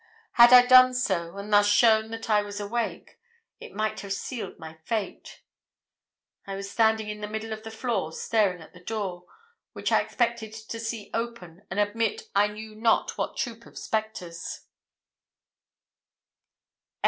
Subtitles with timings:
[0.31, 3.19] Had I done so, and thus shown that I was awake,
[3.59, 5.43] it might have sealed my fate.
[6.47, 9.25] I was standing in the middle of the floor staring at the door,
[9.73, 14.61] which I expected to see open, and admit I knew not what troop of spectres.